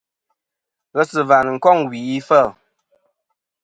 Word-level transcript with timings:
Ghesɨ̀và 0.95 1.37
nɨn 1.45 1.57
kôŋ 1.63 1.77
wì 1.89 1.99
ifêl. 2.17 2.47